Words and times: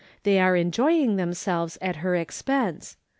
They 0.23 0.39
are 0.39 0.55
enjoying 0.55 1.17
themselves 1.17 1.77
at 1.79 1.97
her 1.97 2.15
expense. 2.15 2.97